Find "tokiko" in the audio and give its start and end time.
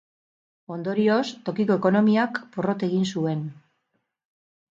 1.49-1.75